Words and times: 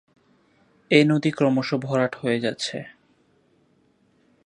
এ 0.91 0.99
নদী 1.05 1.31
ক্রমশ 1.31 1.69
ভরাট 1.73 2.13
হয়ে 2.15 2.39
যাচ্ছে। 2.39 2.77